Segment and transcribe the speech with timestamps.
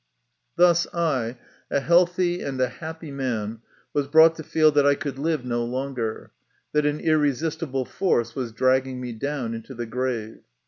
[0.55, 1.37] Thus I,
[1.69, 3.59] a healthy and a happy man,
[3.93, 6.31] was brought to feel that I could live no longer,
[6.71, 10.39] that an irresistible force was dragging me down into the grave.